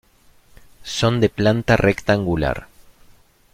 [0.81, 2.67] Son de planta rectangular.